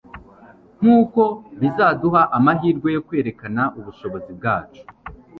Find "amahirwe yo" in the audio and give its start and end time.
2.37-3.01